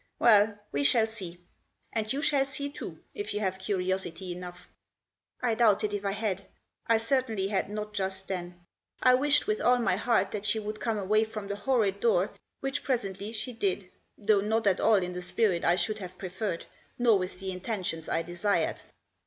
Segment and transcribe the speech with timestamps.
[0.17, 1.43] Well, we shall see—
[1.93, 4.67] and you shall see too, if you have curiosity enough."
[5.43, 6.43] I doubted if I had.
[6.87, 8.65] I certainly had not just then.
[9.03, 12.31] I wished, with all my heart, that she would come away from the horrid door,
[12.61, 13.89] which presently she THE SHUTTING OF A DOOH.
[14.25, 14.25] 10?
[14.25, 16.65] did, though not at all in the spirit I should have preferred,
[16.97, 18.81] nor with the intentions I desired.